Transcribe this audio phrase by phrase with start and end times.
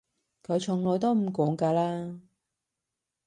[0.41, 2.21] 佢從來都唔講㗎啦